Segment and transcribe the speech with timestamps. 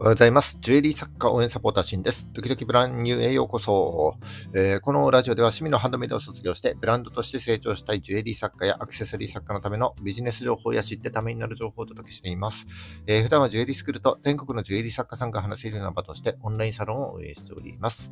[0.00, 0.56] おはようございます。
[0.62, 2.26] ジュエリー作家応援サポーターシンです。
[2.32, 4.16] 時々ブランニューへようこそ、
[4.54, 12.66] えー、このラジオでは趣味のハンドメイドを卒業してブランドとして成長したいジュエリー作家やアクセサリー作家のためのビジネス情報や知ってためになる情報をお届けしています。
[13.06, 18.10] えー、普段はジュエリースクールと全国のジュエリー作家さんが話せるような場としてオンラインサロンを運営しております。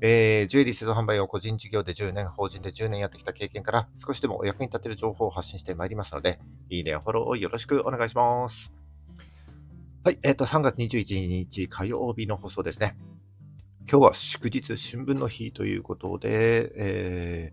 [0.00, 8.77] えー、ジュエリー製造販売を個人事業で10年、法人で10年やってきた経験から少しでもお役に立てる情報を発信してまいりますので、いいね、フォローをよろしくお願いします。
[10.04, 12.96] はい、えっ、ー、と、3月21日火曜日の放送ですね。
[13.90, 17.52] 今日は祝日、春分の日ということで、え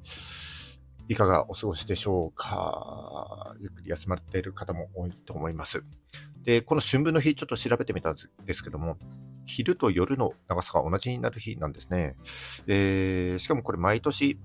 [1.10, 3.56] ー、いかがお過ごしでしょうか？
[3.60, 5.84] ゆっくり休まれている方も多いと思います。
[6.44, 8.98] で、この春分の日、ちょっと調べてみたんですけども、
[9.48, 12.16] 昼と夜の長さが同じになる日なんですね。
[12.68, 14.38] えー、しかもこれ毎年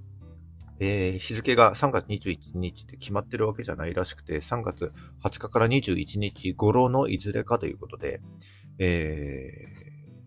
[0.82, 8.22] えー、日付が3月21日って決まってるわけじゃないらしくて、3月20日から21日頃のいずれかということで、
[8.78, 9.52] え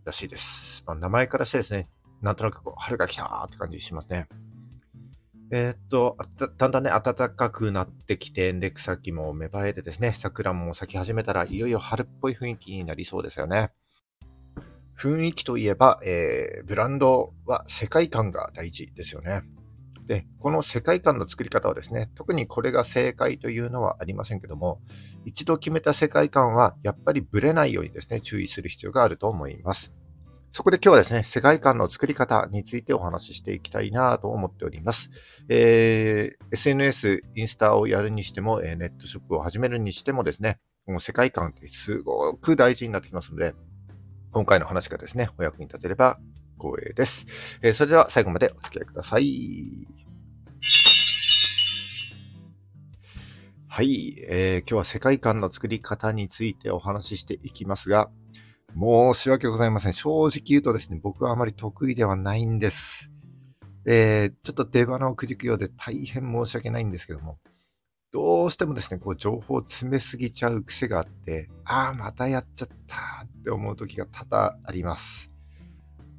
[0.03, 0.83] ー、らしいです。
[0.85, 1.89] まあ、名前からしてですね、
[2.21, 4.27] なんとなくこう春が来たーって感じしますね。
[5.51, 6.17] えー、っと、
[6.57, 13.71] だんだんね、暖かくなってきて、で、草木も芽生えてですね、桜も咲き始めたらいよいよ春っぽい雰囲気になりそうですよね。
[14.97, 19.41] 雰囲気といえば、えー、ブランドは世界観が大事ですよね。
[20.05, 24.81] で、この世界観の作り方はですね、特にこれが正解というのはありませんけども、
[25.25, 29.93] 一度決めた世界観はやっぱりブレないようにですね、注意する必要があると思います。
[30.51, 35.09] そこで今日はですね、世界観の作り方についてお話ししていきたいなと思っております。
[35.49, 43.55] えー、SNS、インスタをやるにしても、えネットショップを始めるにしてもですね、この世界観ってすごく大事になってきますので、
[44.31, 46.19] 今回の話がですね、お役に立てれば
[46.63, 47.25] 光栄です。
[47.61, 49.85] えー、それでは最後までお付き合いください。
[53.67, 58.09] はい、えー、今日は世界観の作り方についてお話ししていきますが、
[58.79, 59.93] 申し訳ございません。
[59.93, 63.09] 正直言うとですね、僕はあまり得意ではないんです。
[63.85, 67.39] えー、ちょっと出花をくじくようで大変申し訳ないんですけども、
[68.11, 75.32] どうしてもですね、こう情報を詰めすぎちゃう癖があって、ああ、またやっちゃったって思う時が多々あります。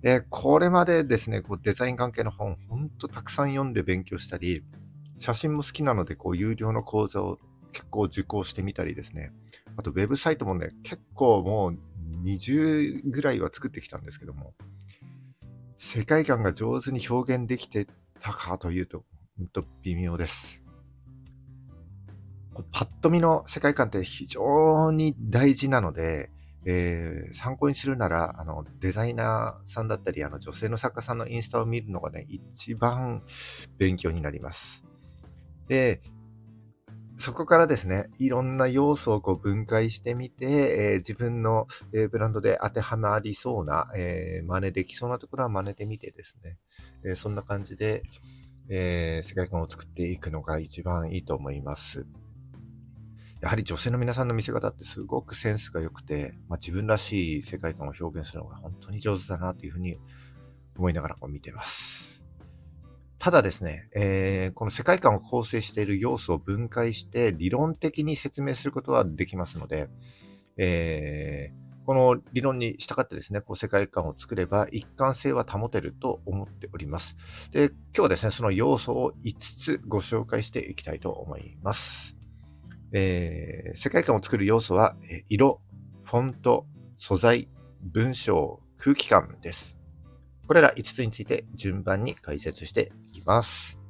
[0.07, 4.63] え、これまでですね、こうデザイン関係の本、ほんとたくさん読んで勉強したり、
[5.19, 7.39] 写真も好きなので、こう、有料の講座を
[7.73, 9.33] 結構受講してみたりですね。
[9.79, 11.79] あと、ウェブサイトもね、結構もう
[12.23, 14.53] 20ぐらいは作ってきたんですけども、
[15.79, 17.87] 世界観が上手に表現できて
[18.21, 19.05] たかというと、
[19.39, 20.63] ほんと微妙です。
[22.73, 26.31] パッと見の世界観って非常に大事なので、
[26.67, 33.23] えー、参考にするなら、あの、デザイナーさんだったり、あの、女性の作家さんのインスタを見るのがね、一番
[33.79, 34.85] 勉強になります。
[35.69, 36.01] で、
[37.17, 46.59] そこからですね、いろんな要素をこう分解してみて、えー、自分の、えー、ブランドで当てはまりそうな、えー、真似できそうなところは真似てみてですね、
[47.05, 48.03] えそんな感じで、
[48.69, 52.07] え世界観を作っていくのが一番いいと思います。
[53.45, 59.99] やはり女性の皆さんの見せ方ってすごくセンスが良くて、まあ、自分らしい世界観を表現するのが本当に上手だなというふうに
[60.79, 62.25] 思いながらこう見てます。
[63.19, 69.91] ただですね、えー、この世界観を構成している要素を分解して理論的に説明することはできますので、
[70.57, 77.15] えー、この理論に従ってですね、こう世界観を作れば一貫性は保てると思っております。
[77.51, 82.17] で、今日はですね、その要素を5つご紹介していきたいと思います。
[82.95, 84.97] えー、世界観を作る要素は、
[85.29, 85.61] 色、
[86.05, 86.67] フォント、
[86.97, 87.49] 素材、
[87.83, 89.77] 文章、空気感です。
[90.47, 93.81] これら5つについて順番に解説していきます。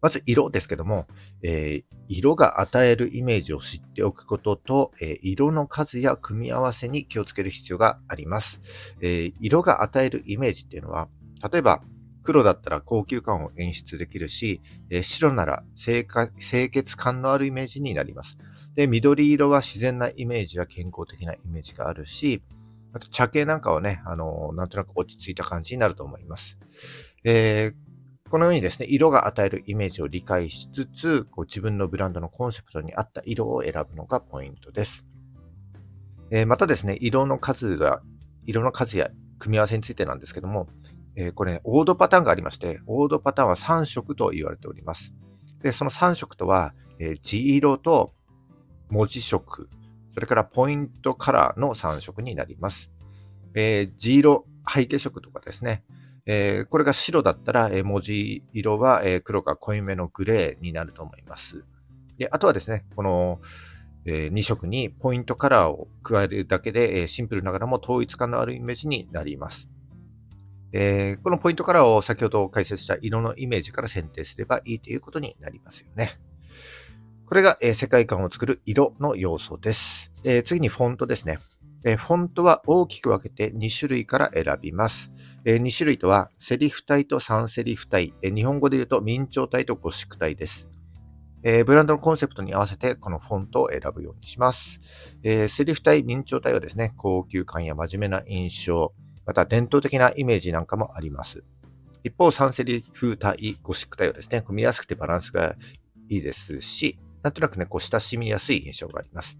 [0.00, 1.06] まず色ですけども、
[1.42, 8.60] えー、色が与えるイメージを知っておくことと、えー、色の数や組み合わせに気をつける必要があります、
[9.00, 11.08] えー、色が与えるイメージっていうのは、
[11.50, 11.82] 例えば
[12.24, 18.36] 黒だったら高級感を演出できるし、え白なら清潔感のあるイメージになります。
[18.74, 22.42] で、緑色は自然なイメージや健康的なイメージがあるし、
[22.92, 26.58] あと茶系なんかはね、あのなんとなく落ち着いた感じになると思います。
[27.22, 27.84] えー
[28.30, 35.04] このようにですね、色が与えるイメージを理解しつつ、こう自分のブランドのコンセプトに合った色を選ぶのがポイントです。
[36.32, 38.02] え、またですね、色の数が、
[38.44, 40.68] 色の数や組み合わせについてなんですけども、
[41.16, 45.12] えー、これ、ね、オードパターンがありまして、オードパターンは3色と言われております。
[45.62, 48.12] で、その3色とは、えー、地色と
[48.90, 49.68] 文字色、
[50.14, 52.90] それからポイントカラーの3色になります。
[53.54, 55.84] えー、地色背景色とかですね、
[56.26, 61.64] えー、これが白だったら、え、文字色は、え、黒か濃いめのグレーになると思います。
[62.18, 63.40] で、あとはですね、この
[64.06, 69.68] え2色にポイントカラーを加えるだけで、えシンプルながらも統一感のあるイメージになります。
[70.76, 76.18] えー、このポイントカラーを先ほど解説した色のイメージから選定すればいいということになりますよね。
[77.26, 80.12] これが、えー、世界観を作る色の要素です。
[80.24, 81.38] えー、次にフォントですね。
[81.86, 85.12] えフォントは大きく分けて2種類から選びます。
[85.44, 90.66] え2種類とは、セリフ体と3セリフ体、え日本語で言うと明朝体とゴシック体です。
[91.42, 94.80] えブランドのコンセプトに合わせてこのフォントを選ぶようにします。
[95.22, 98.94] えセリフ体、明朝体はですね、高級感や真面目な印象、
[99.26, 101.44] また伝統的なイメージなんかもあります。
[102.02, 105.56] 一方、3セリフ体、ゴシック体はですね、組みやすくてバランスが
[106.08, 109.38] いいですし、なんとなくね、こう親しみやすい印象があります。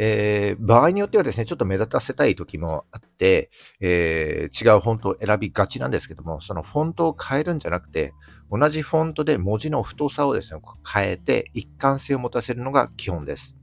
[0.00, 3.50] えー、場合によってはですね、ちょっと目立たせたい時もあって、
[3.80, 8.14] えー、違うフォントを選びがちなんですけども、そのフォントを変えるんじゃなくて、
[8.50, 10.60] 同じフォントで文字の太さをですね、
[10.90, 13.56] 変えて一貫性を持たせるのが基本です。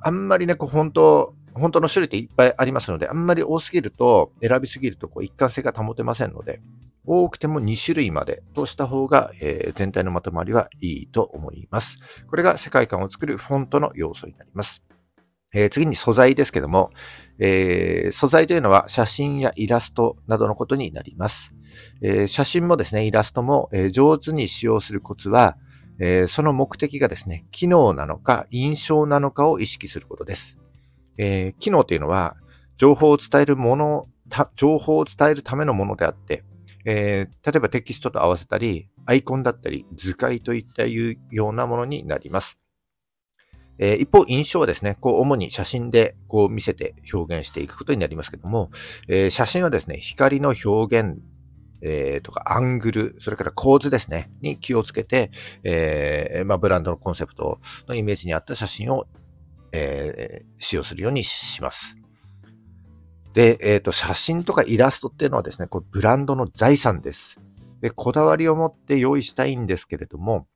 [0.00, 6.60] あんまりね、こう、フォント、本当の種類っていっぱいありますので、あんまり多すぎると、選びすぎるとこう一貫性が保てませんので、
[7.06, 11.98] 多くても2種類までとした方が、えー、全体のまとまりはいいと思います。
[12.28, 14.82] これが世界観を作るフォントの要素になります。
[15.54, 16.90] えー、次に素材ですけども、
[17.38, 21.54] えー、素材というのは写真やイラストなどのことになります。
[22.02, 25.56] え、写真もですね、イラストも、え上手に使用するコツは、
[25.98, 30.58] えその目的がですね、機能なのか印象なのかを意識することです。
[31.18, 32.36] え機能というのは、
[32.76, 34.06] 情報を伝えるもの、
[34.56, 36.44] 情報を伝えるためのものであって、
[36.84, 42.58] えー、例えばテキストと合わせたり、アイコンだったり、図解といったいうようなものになります。
[43.78, 48.70] えー、一方、印象はですね、こう、主に写真でこう見せて表現していくことになりますけども、
[49.08, 51.18] えー、写真はですね、光の表現、
[51.82, 55.30] えー、とか、アングル、それから構図ですね、に気をつけて、
[55.62, 59.06] えー、まあ、ブランドのコンセプトのイメージに合った写真を、
[59.76, 61.96] えー、使用するようにします。
[63.34, 67.38] で、えっ、ー、と、写真とかイラストっていうのはですね、これブランドの財産です。
[67.82, 70.46] で、こだわりを持って用意したいんですけれども、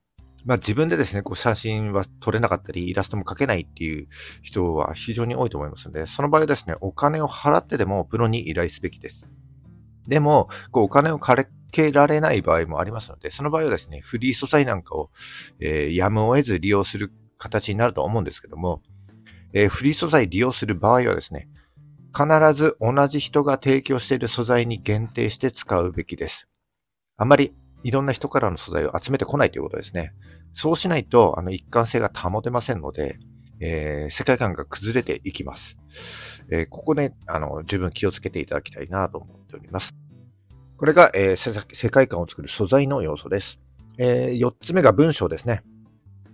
[0.46, 4.08] まあ自分でですね、こう写真は撮れなかったり、イラストも描けないっていう
[4.42, 9.28] 人は非常に多いと思いますので、その場合はですね、お金を払ってでもプロに依頼すべきです。
[10.08, 11.36] でも、こうお金をか
[11.70, 15.10] けられない場合もありますので、その場合はですね、フリー素材なんかを、
[15.60, 18.82] えー、やむを得ず利用する形になると思うんですけども、
[19.52, 21.48] えー、フリー素材利用する場合はですね、
[22.12, 26.48] 必ず同じ人が提供している素材に限定して使うべきです。
[27.16, 30.12] あまりいろんな人からの素材を集めてこないということですね。
[30.54, 33.18] そうしないと、あの、一貫性が保てませんので、
[33.60, 35.76] えー、世界観が崩れていきます。
[36.50, 39.94] えー、ここで、あの、十分気をつけていただきたいなと思っております。
[40.76, 43.60] これが、えー、世界観を作る素材の要素です。
[43.98, 45.62] えー、4つ目が文章ですね。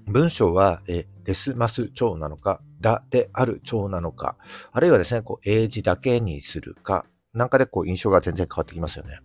[0.07, 4.37] 文章は、えデスマス調なのか、だである調なのか、
[4.73, 9.19] あるいはですね、こう、英字だけにするか、なんかでこう、印象が全然変わってきますよね。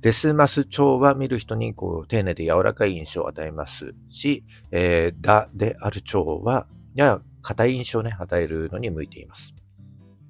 [0.00, 9.54] デスマス調は見る人にこう丁寧で柔らかい印象を与えますし、えー、だである調はやや硬い印象をね、与えるのに向いています。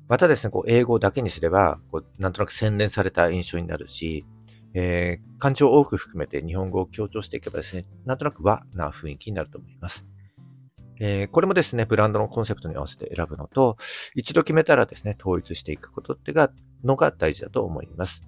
[0.08, 4.26] またですね、こう英語だけにすれば、こうなんとなく洗練された印象になるし、
[4.74, 10.04] えー、漢字を多く含めて日本語を強調していけばですね、なんとなく和な雰囲気になると思います。
[11.00, 13.78] えー、これもですね、ブランドのコンセプトに合わせて選ぶのと、
[14.14, 16.52] 一度決めたらですね、統一していくことってが、
[16.84, 18.22] のが大事だと思います。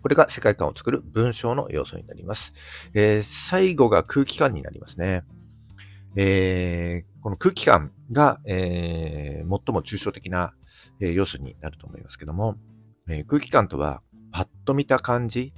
[0.00, 2.52] これが世界観を作る文章の要素になります。
[2.94, 5.24] えー、最後が空気感になりますね。
[6.16, 10.54] えー、この空気感が、えー、最も抽象的な、
[11.02, 12.56] え要素になると思いますけども、
[13.08, 15.52] え空気感とは、パッと見た感じ、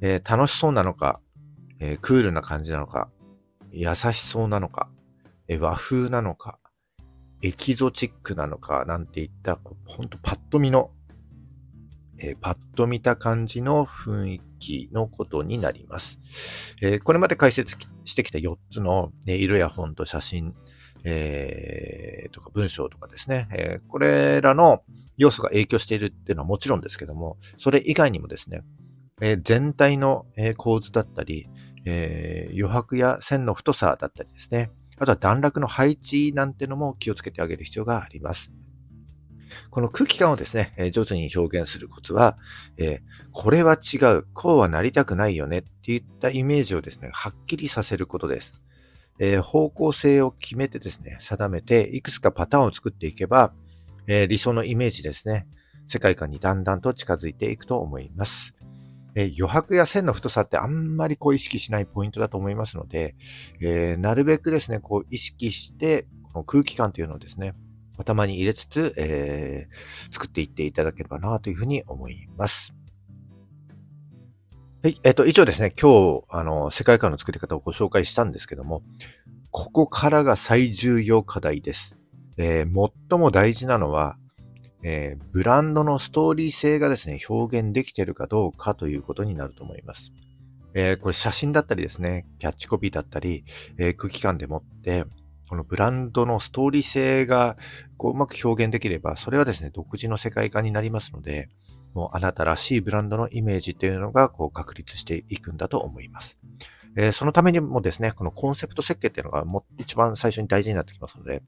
[0.00, 1.20] え楽しそうなのか、
[1.80, 3.10] えクールな感じなのか、
[3.72, 4.88] 優しそうなのか、
[5.48, 6.58] え和風なのか、
[7.42, 10.90] エキゾチックなのか、なんていった、ほんとパッと見の
[12.18, 16.18] えー、パッと見た感じの雰囲気のことになります。
[16.80, 20.54] えー、これまで解説してきた4つの、ね、色や本と写真、
[21.04, 24.82] えー、とか文章とかですね、えこれらの
[25.16, 28.62] 要素が影響しているっていうのはもちろんですけども、それ以外にもですね、
[29.20, 31.48] え全体の、え構図だったり、
[31.84, 38.52] え余白や線の太さだったりですね、あとは段落の配置なんてのも気をつけてあげる必要があります。
[39.70, 42.36] この空気感をですね、え上手に表現するコツは、
[42.76, 48.54] えこれは違う、こうはなりたくないよねっていったイメージをですね、はっきりさせることです。
[49.18, 53.52] え方向性を決めてですね、定めて、いくつかパターンを作っていけば、
[54.06, 55.46] え理想のイメージですね、
[55.86, 58.54] 世界観にだんだんと近づいていくと思います。
[59.14, 63.14] え余白や線の太さってあんまりこう意識しないポイントだと思いますので、
[63.60, 67.54] えー、なるべくですね、こう意識して、この空気感というのをですね、
[67.96, 72.74] 頭に入れつつ、えー、作っていっていただければなというふうに思います。
[74.82, 75.00] はい。
[75.04, 78.82] えっ、と、以上ですね、今日、あの、世界観の作り方をご紹介したんですけども、
[79.50, 81.98] ここからが最重要課題です。
[82.36, 84.18] え、最も大事なのは、
[84.86, 90.12] えー、ブランドのストーリー性がですね、表現できているかどうかということになると思います。
[90.74, 93.44] えー、これ写真だったりですね、キャッチコピーだったり、
[93.78, 95.04] えー、空気感でもって、
[95.48, 97.56] このブランドのストーリー性が
[97.96, 101.48] こううまく表現できれば、それはですね、独自の世界観になりますので、
[101.94, 106.36] もうあなたらしいブランドのイメージっていうのがこう確立していくんだと思います。
[106.96, 111.42] えー、そのためにもですね、このコンセプト設計っていうのがも一番最初に大事になってきますので、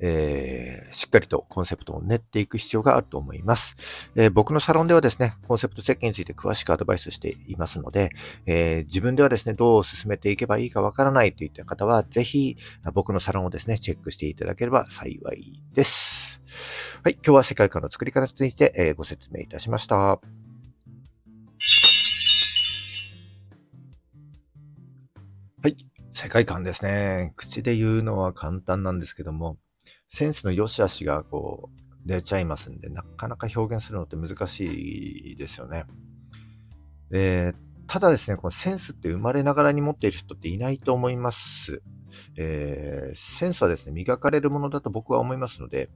[0.00, 3.76] えー、しっかりとコンセプトを練っていく必要があると思います、
[4.14, 8.10] えー、僕のサロンではですね、コンセプト設計について詳しくアドバイスしていますので、
[8.46, 12.56] えー、自分ではですね、どう進めていけばいいかわからないといった方は、ぜひ
[12.94, 16.40] 僕のサロンをですね、チェックしていただければ幸いです。
[17.02, 19.96] はい、今日は世界観の作り方について、えご説明いたしました。
[19.96, 20.20] は
[25.64, 25.76] い。
[26.12, 27.32] 世界観ですね。
[27.36, 29.58] 口で言うのは簡単なんですけども、
[30.08, 35.84] センスの良し悪しがこう出ちゃいますんで、なかなか表現するのって難しいですよね。
[37.10, 41.82] えー、ただですね、このセンスって生まれながらに持っている人っていないと思います。
[42.36, 45.90] えー、センスはですね、磨かれるものだと僕は思いますので、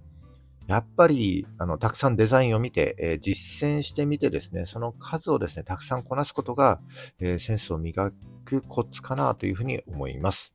[0.67, 6.81] やっぱり、あの、たくさんデザインを見て、えー、実践してみてですね、その数をですね、たくさんこなすことが、
[7.19, 8.12] えー、センスを磨
[8.45, 10.52] くコツかなというふうに思います。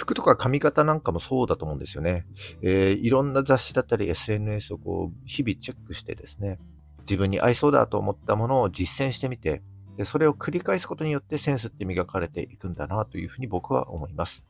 [0.00, 2.26] 服とか髪型なんかもそうだと思うんですよね。
[2.62, 6.58] えー、いろんな雑誌だったり SNS をこう日々チェックしてですね、
[7.00, 9.62] 自分に合いそうだと思ったものを実践してみて、
[9.98, 14.42] でそれを繰り返すことによってセンスって磨かれていくんだなというふうに僕は思います。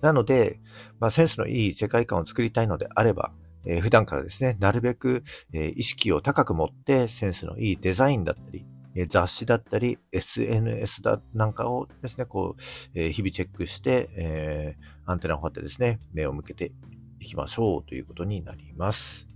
[0.00, 0.60] なので、
[0.98, 3.32] まあ、センスのいい世界観を作りたいのであれば、
[3.66, 5.22] えー、普段からですね、なるべく、
[5.52, 8.64] えー、意識を高く持ってセンスのいいデザインだったり、
[9.08, 12.62] 雑誌だったり、SNS だなんかをですね、こう、
[12.94, 16.72] え、日々チェックして、え、アンテナを張ってですね、目を向けて
[17.20, 19.28] いきましょうということになります。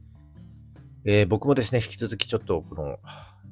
[1.05, 2.99] えー、僕もですね、引き続きちょっとこの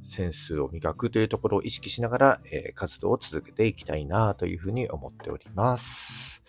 [0.07, 6.43] センスを磨くというところを意識しながら、え活動を続けていきたいなというふうに思っております。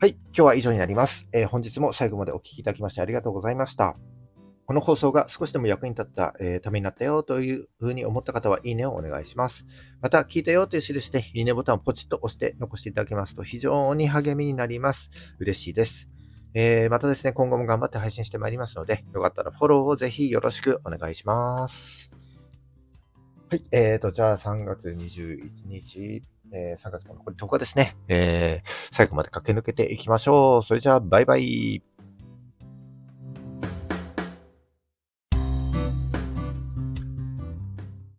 [0.00, 1.26] はい、今日は以上になります。
[1.32, 4.17] え本日も最後までお聴きいただきましてありがとうございました。
[4.68, 9.64] この放送が少しでも役に立った、えー、ためになったよというふうに思った方は、いいねをお願いします。
[10.02, 15.10] また、聞いたよという印で、いいねボタンをポチッと押して残していただけますと、非常に励みになります。
[15.38, 16.10] 嬉しいです。
[16.52, 22.10] えー、またですね、今後も頑張って配信してまいりますので、よかったらフォローをぜひよろしくお願いします。
[23.50, 26.22] はい、えーと、じゃあ3月21日、
[26.52, 27.96] えー、3月も残り10日ですね。
[28.08, 30.62] えー、最後まで駆け抜けていきましょう。
[30.62, 31.87] それじゃあ、バイバイ。